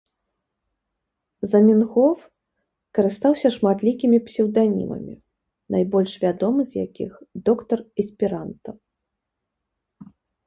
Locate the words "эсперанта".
8.05-8.69